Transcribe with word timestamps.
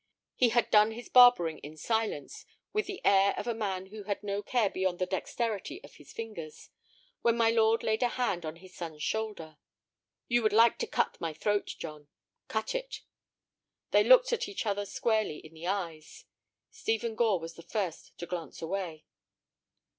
He 0.33 0.49
had 0.49 0.71
done 0.71 0.93
his 0.93 1.09
barbering 1.09 1.59
in 1.59 1.77
silence, 1.77 2.43
with 2.73 2.87
the 2.87 3.05
air 3.05 3.35
of 3.37 3.45
a 3.45 3.53
man 3.53 3.85
who 3.85 4.01
had 4.05 4.23
no 4.23 4.41
care 4.41 4.67
beyond 4.67 4.97
the 4.97 5.05
dexterity 5.05 5.79
of 5.83 5.97
his 5.97 6.11
fingers, 6.11 6.71
when 7.21 7.37
my 7.37 7.51
lord 7.51 7.83
laid 7.83 8.01
a 8.01 8.07
hand 8.07 8.43
on 8.43 8.55
his 8.55 8.73
son's 8.73 9.03
shoulder. 9.03 9.59
"You 10.27 10.41
would 10.41 10.53
like 10.53 10.79
to 10.79 10.87
cut 10.87 11.21
my 11.21 11.35
throat, 11.35 11.75
John. 11.77 12.07
Cut 12.47 12.73
it." 12.73 13.01
They 13.91 14.03
looked 14.03 14.33
at 14.33 14.47
each 14.49 14.65
other 14.65 14.87
squarely 14.87 15.37
in 15.37 15.53
the 15.53 15.67
eyes. 15.67 16.25
Stephen 16.71 17.13
Gore 17.13 17.39
was 17.39 17.53
the 17.53 17.61
first 17.61 18.17
to 18.17 18.25
glance 18.25 18.59
away. 18.59 19.05